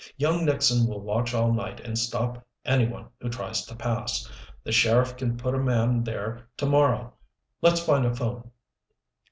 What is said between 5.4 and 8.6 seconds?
a man there to morrow. Let's find a phone."